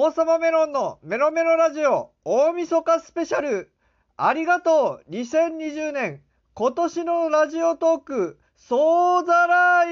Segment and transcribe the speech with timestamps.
[0.00, 3.72] 王様メロンのメロメロラジオ大晦日スペシャル。
[4.16, 5.10] ありがとう。
[5.10, 6.22] 2020年
[6.54, 9.88] 今年のラジオトーク総ざらい。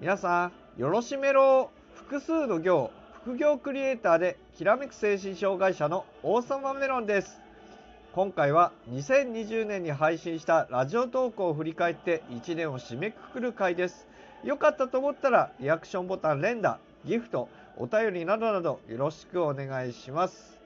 [0.00, 0.46] 皆さ
[0.78, 1.70] んよろしめろ。
[1.92, 2.90] 複数の行。
[3.24, 7.40] 副業クリエイターできらめく精神障害者の王様メロンです。
[8.12, 14.08] 今回は2020年に配信したラジオ投稿を振り返って1年を締めくくる回です。
[14.42, 20.58] よかったと思ったらリアクションボタン連打ギフトお便りなどなどよろしくお願いします。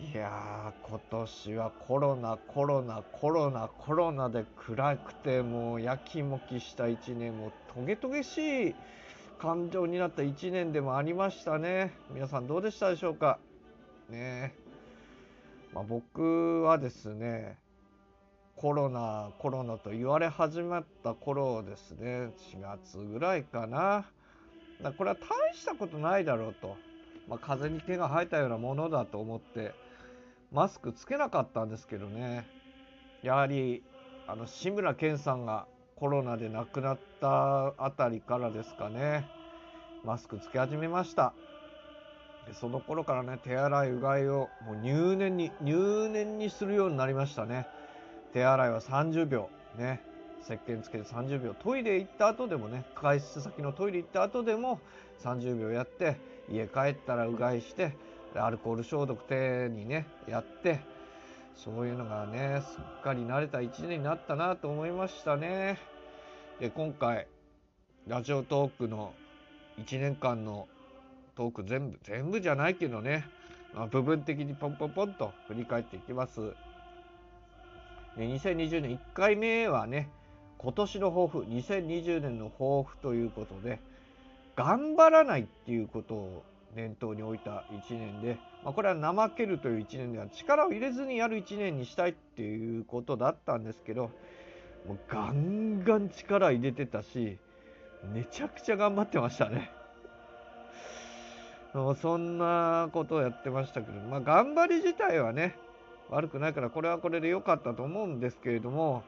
[0.00, 8.74] いやー今年はコロナコロナコロナコロナで暗くてもうやきもきした1年もトゲトゲしい。
[9.38, 11.94] 感情になった1年でもありましたね。
[12.10, 13.38] 皆さんどうでしたでしょうか？
[14.10, 14.52] ね。
[15.72, 17.58] まあ、僕はですね
[18.56, 22.30] コロナコロナと言われ始まった頃ですね。
[22.52, 24.06] 4月ぐらいかな。
[24.82, 26.76] だこれは大したことないだろうと、
[27.28, 29.72] まあ、風に手が生えたようなものだと思って
[30.52, 32.46] マスクつけなかったんですけどね。
[33.22, 33.84] やはり
[34.26, 35.66] あの志村けんさんが
[35.98, 39.26] コロナで亡くなったあたりからですかね。
[40.04, 41.32] マスクつけ始めました。
[42.46, 47.66] でその頃からね手洗いうがいをもう入念に入念にするようになりましたね。
[48.32, 50.00] 手洗いは30秒ね。
[50.44, 54.80] 石鹸つけて30秒トイレ行った後でもね外出先のトイレ行った後でも
[55.22, 56.16] 30秒やって
[56.50, 57.92] 家帰ったらうがいして
[58.34, 60.80] アルコール消毒手にねやって
[61.64, 65.78] そういうのがねすっかり慣れた1年になったなと思いましたね。
[66.60, 67.26] で今回
[68.06, 69.12] ラジオトークの
[69.78, 70.68] 1年間の
[71.34, 73.26] トーク全部全部じゃないけどね、
[73.74, 76.40] まあ、部分的にポンポンポンと振り返っていきます。
[78.16, 80.08] で2020年1回目はね
[80.58, 83.80] 今年の抱負2020年の抱負ということで
[84.54, 94.10] 頑張らないっていうことを念頭に置いた1年で、まあ、これは怠けるという1年では力を入れずにやる1年にしたいっていうことだったんですけど
[94.86, 97.38] もうガンガン力入れてたし
[98.12, 99.72] めちゃくちゃ頑張ってましたね。
[102.00, 105.56] そんなことをやってましたけど、まあ、頑張り自体はね
[106.08, 109.02] 悪くないからこれはこれで良かったと思うんですけれども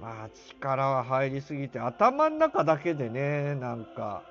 [0.00, 4.22] まあ力は入りすぎて頭の中だけでねなんか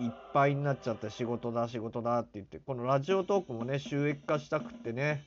[0.00, 5.24] いっぱいになっちゃって仕事だ仕事だって言ってこのラジオトークもね収益化したくってね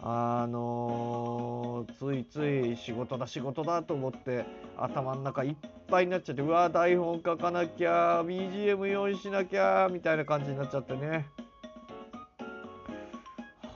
[0.00, 4.44] あの、ついつい仕事だ仕事だと思って
[4.76, 5.56] 頭の中いっ
[5.88, 11.26] ぱいになっちゃってうわ台本書かなきゃ BGM 用意しなきゃみたいな感じになっちゃってね。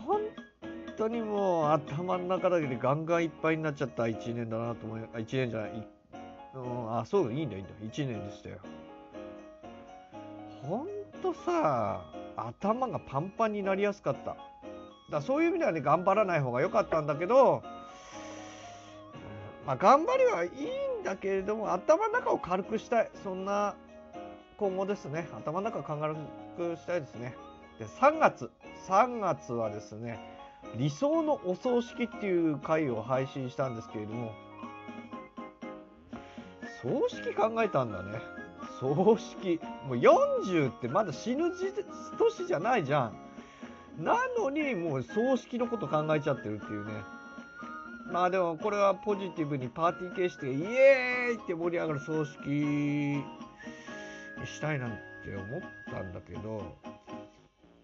[0.07, 0.21] 本
[0.97, 5.89] 当にもう頭の中だけでガンガンいっぱいになっちゃった1年だなと思いあ1年じゃない、
[6.55, 8.59] うん、あそういいんだいいんだ1年でしたよ。
[10.63, 10.87] ほん
[11.23, 12.05] とさ
[12.37, 14.37] 頭がパンパンになりやすかった。
[15.11, 17.63] だそういう意味ではね頑張らない方が良かったんだけど、
[19.67, 20.51] まあ、頑張りはいい
[21.01, 23.11] んだけれども頭の中を軽くしたい。
[23.23, 23.75] そんな
[24.57, 25.29] 今後ですね。
[25.37, 26.15] 頭の中を軽
[26.57, 27.35] くしたいですね。
[27.79, 28.51] で3月。
[28.89, 30.19] 3月はですね
[30.77, 34.33] 理想のお葬式っていう回を配信したんですけれども
[36.83, 38.19] 葬式考えたんだね。
[38.83, 39.61] 葬式。
[39.87, 41.53] もう40ってまだ死ぬ
[42.19, 43.13] 年じゃないじゃ
[43.99, 44.05] ん。
[44.05, 46.93] なのにもう葬式のこと考えちゃってるっていうね。
[48.11, 53.23] まあでもこれはポジティブにパーティー形式でイエーイって盛り上がる葬式に
[54.45, 55.61] したいなんて思っ
[55.91, 56.77] たんだけど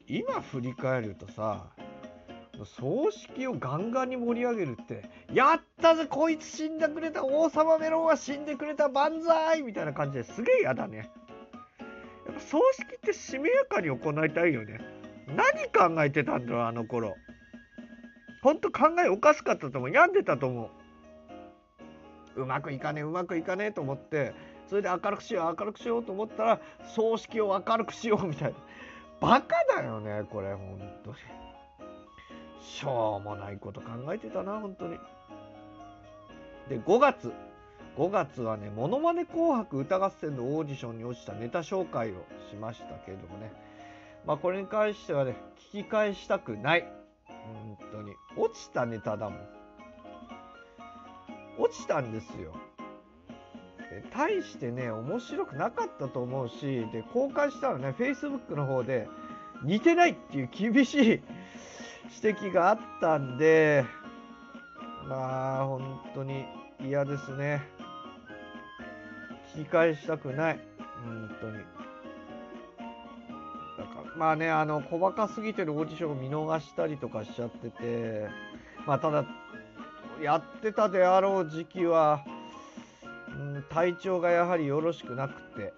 [0.06, 1.66] 今振り返るとさ
[2.64, 11.10] 葬式をガンガンに盛り上げるってやったぜこいつ死んでくれた王様メロンは死んでくれた万歳みたいな感じですげえ嫌だね。
[12.26, 14.80] やっぱ葬式ってしめやかに行いたいよね。
[15.28, 17.14] 何考えてたんだろうあの頃。
[18.42, 19.90] ほんと考えおかしかったと思う。
[19.90, 20.70] 病んでたと思
[22.36, 22.42] う。
[22.42, 24.32] うまくいかねえうまくいかねえと思って
[24.68, 26.60] それで明るくしよう明るくしようと思ったら
[26.94, 28.58] 葬式を明るくしようみたいな。
[29.20, 31.16] バカだよねこれ本当に。
[32.68, 34.98] しょうもないこと考えてたな本当に
[36.68, 37.32] で5月
[37.96, 43.50] 5月はね「ものまね紅白歌合戦」のオーディションに落ちたネタ紹介をしましたけれどもね
[44.28, 45.36] まあ、これに関してはね、
[45.72, 46.86] 聞き返したくない。
[47.26, 48.12] 本当に。
[48.36, 49.40] 落ちたネタだもん。
[51.58, 52.52] 落ちたんですよ。
[54.12, 59.08] 大してね面白くなかったと思うしで公開したらね Facebook の方で
[59.64, 61.22] 似てないっていう厳しい
[62.10, 63.84] 指摘があったんで
[65.08, 66.44] まあ本当に
[66.80, 67.62] 嫌ですね。
[69.54, 70.60] 聞き返したくない。
[71.04, 71.58] 本当に。
[73.78, 78.28] だからまあねあの細かすぎてるオーディションを見逃したりとかしちゃってて
[78.86, 79.24] まあただ
[80.22, 82.24] やってたであろう時期は、
[83.28, 85.72] うん、体調がやはりよろしくなくて、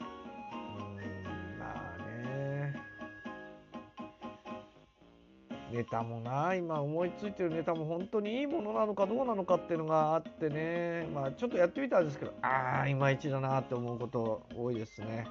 [5.73, 11.09] ネタもな今思いついてるネタも本当にいいものなのかどうなのかっていうのがあってね。
[11.15, 15.27] まあちょっとやってみたんですけどああいまいちだなって思うこと多いですね。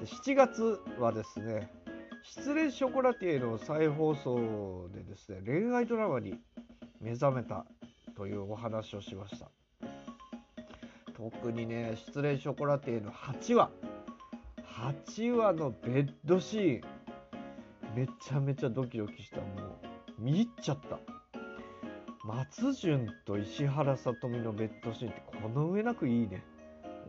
[0.00, 1.70] で7月はですね
[2.22, 6.34] 失恋ショコラティエの再放送でですね恋愛ドラマに
[7.00, 7.64] 目覚めた
[8.16, 9.50] というお話をしました。
[11.16, 13.70] 特にね失恋ショコラティエの8話。
[14.76, 16.95] 8話のベッドシーン。
[17.96, 19.38] めちゃめちゃドキドキした。
[19.38, 19.44] も
[20.18, 20.98] う見入っちゃった。
[22.26, 26.44] 松潤と石原さとみのベッドシーンってこの上なくいいね。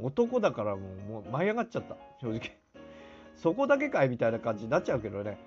[0.02, 1.98] 男だからもうもう舞い上がっちゃった。
[2.22, 2.58] 正直。
[3.36, 5.38] そこだけかいみたいな感じになっちゃうけどね。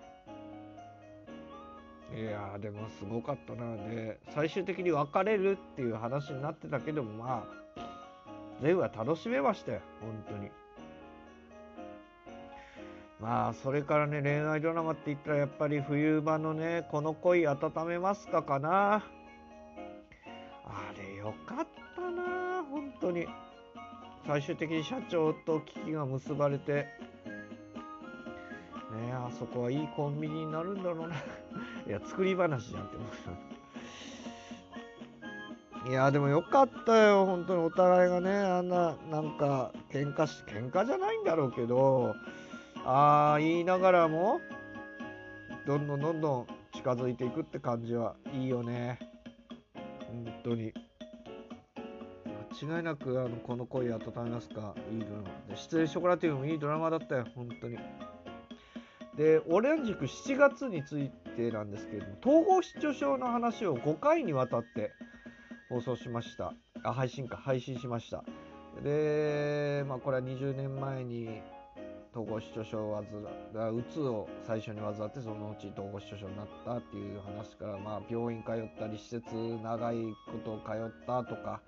[2.15, 3.77] いやでもすごかったな。
[3.89, 7.47] で最終的に別れるっていう話になってたけどもま
[7.79, 9.81] あ全部は楽しめましたよ。
[10.03, 10.51] 本当に。
[13.21, 19.05] まあそれからね恋愛ドラマって言ったらやっぱり冬場のねこの恋温めますかかな。
[20.65, 23.27] あれよかったな本当に。
[24.27, 26.87] 最終的に社長と危機が結ばれて。
[28.91, 31.17] ねあそこはいいコンビニになるんだろうな。
[31.87, 33.07] いや作り話じゃんって思
[35.87, 35.91] う。
[35.91, 42.15] いやでもよかったよ本当にお互いがねあんななんか喧嘩し喧嘩じゃないんだろうけど。
[42.85, 44.41] ああ言いながらも
[45.67, 48.99] どんどんどんどん近づいていくって感じはいいよね。
[50.07, 50.73] 本当に。
[52.63, 54.75] 間違いなくあのこの恋温めますか？
[54.91, 55.57] いいドラマ。
[55.57, 57.27] 失礼ショコラティウもいいドラマだったよ。
[57.35, 57.79] 本当に。
[59.17, 64.93] でオレンジク7月についてなんですけれども統合失調症の話を5回にわたって
[65.69, 66.55] 放送しました。
[66.83, 67.37] あ配信か。
[67.37, 68.25] 配信しました。
[68.83, 71.43] でまあこれは20年前に
[72.13, 73.05] 統合失調症を
[73.53, 79.25] 患うつを最初に患ってそのうち統合失調症になったっていう話から、まあ、病院通ったり施設
[79.63, 79.97] 長い
[80.27, 81.61] こと通ったとか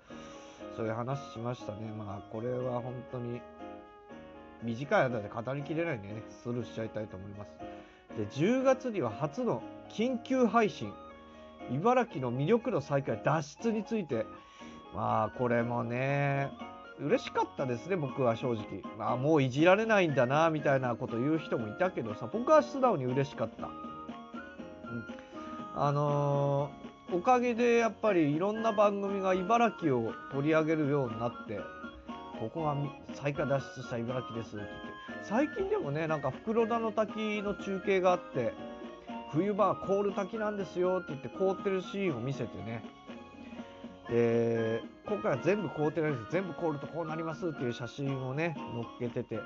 [0.75, 1.91] そういう話しましたね。
[1.97, 3.41] まあこれは本当に
[4.63, 7.49] 短い間で語りきれないんでね、スルーしちゃいたいと思います。
[8.17, 10.91] で、10月には初の緊急配信、
[11.71, 14.25] 茨城の魅力の再開脱出について、
[14.95, 16.49] まあこれもね、
[16.99, 18.81] 嬉しかったですね、僕は正直。
[18.99, 23.67] あもういじられないんだな、みたいなこと言う人もいたけどさ、僕は素直に嬉しかった。
[23.67, 23.73] うん、
[25.75, 31.59] あのー、おかげでやっぱりいろんな番組が茨城を取り上げるようになって、
[32.39, 32.75] ここが
[33.13, 34.93] 再開脱出した茨城ですって言って
[35.23, 38.53] 最近でもねなんか袋田の滝の中継があって
[39.31, 42.83] 冬場は凍る滝なんですよって言って凍ってるシーンを見せてね
[44.13, 46.31] で今回は全部凍ってないです。
[46.31, 48.55] 全部凍るとこうなりますっていう写真をね
[48.99, 49.39] 載っけてて。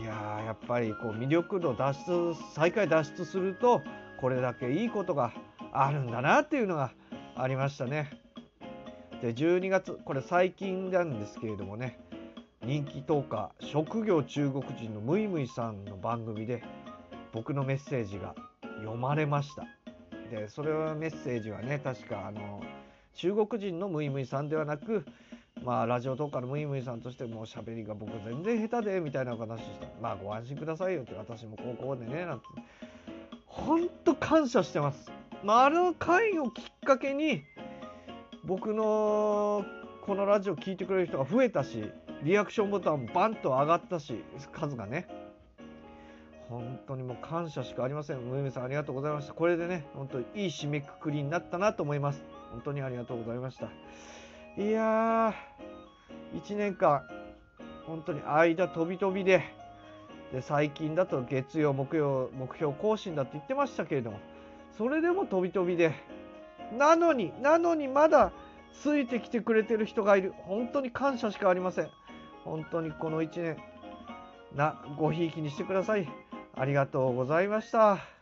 [0.00, 0.12] いや
[0.44, 3.82] やっぱりこう魅力度脱出再開脱出すると
[4.20, 5.32] これだけいいことが
[5.72, 6.92] あるんだなっていうのが
[7.34, 8.10] ありましたね。
[9.20, 11.98] で12月これ最近なんですけれどもね
[12.62, 16.62] 人気投下職業中国人のムイムイさんの番組で
[17.32, 18.36] 僕のメッセージが
[18.78, 19.64] 読まれました。
[20.30, 22.60] でそれはメッセージはね確かあの
[23.16, 25.06] 中国人のムイムイさんではなく
[25.64, 32.44] まあラジオトーカーのムイムイさんとしてもう喋りが僕全然下手でみたいなお話してまあご安心くださいよって私も高校でねなんて
[33.46, 35.10] ほんと感謝してます、
[35.42, 37.42] まあ、あの回をきっかけに
[38.44, 39.64] 僕の
[40.02, 41.90] このラジオ聴いてくれる人が増えたし
[42.22, 45.08] リアクションボタンもバンと上がったし数がね
[46.48, 48.18] 本当にもう感謝しかありません。
[48.18, 49.32] むゆみさんありがとうございました。
[49.32, 52.22] これでね、本当にいい締めくくりになったなと思います。
[52.56, 53.66] 本当にありがとうございました。
[54.56, 57.02] いやー、1年間、
[57.86, 59.42] 本当に間飛び飛びで、
[60.32, 64.20] で最近だと月曜、木曜、目標更新だって言ってましたけれども、
[64.78, 65.92] それでも飛び飛びで、
[66.78, 68.32] なのに、なのにまだ
[68.72, 70.32] ついてきてくれてる人がいる。
[70.44, 71.90] 本当に感謝しかありません。
[72.42, 73.58] 本当にこの1年、
[74.54, 76.08] な、ごひいきにしてください。
[76.54, 78.15] ありがとうございました。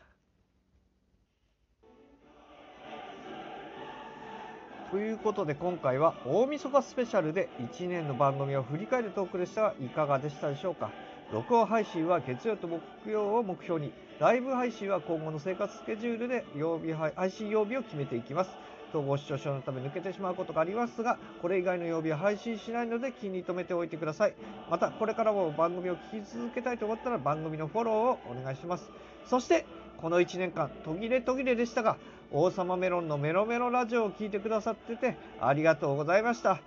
[4.94, 10.92] ということで今回は大晦日スペシャルで1年の番組を振り返るトークでしたがいかがでしたでしょうか？
[11.32, 18.50] 録音配信は月曜と木曜を目標にライブ配信は今後の生活スケジュールで曜日配信曜日を決めていきます。
[18.90, 24.34] 統合失調症のため抜けてしまうことがありますがこれ以外の曜日は配信しないので気に留めておいてください。
[24.70, 28.88] またこれからも番組を聞き続けたいと思ったら番組のフォローをお願いします。
[29.26, 31.96] そしてこの1年間途切れ途切れでしたが
[32.30, 36.60] 王様メロンのメロメロラジオを聞いてくださっててありがとうございました。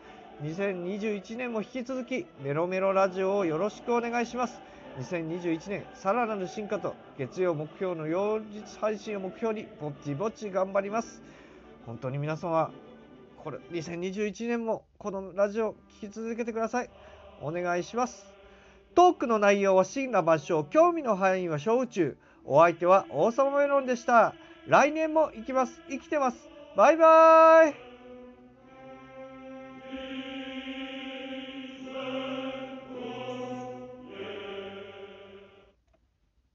[0.44, 4.62] 2021年も引き続きメロメロラジオをよろしくお願いします。
[5.00, 11.22] 2021年さらなる進化と月曜目標の両日配信を目標にぼっちぼっち頑張ります。
[11.86, 12.72] 本当に皆様
[13.44, 16.90] これ2021年もこのラジオ聞き続けてください。
[17.42, 18.34] お願いします。
[18.96, 22.18] トークの内容は真羅万象興味の範囲は小宇宙。
[22.46, 24.34] お相手は王様メロンでした。
[24.68, 25.82] 来年も行きます。
[25.90, 26.50] 生きてます。
[26.76, 27.87] バイバーイ。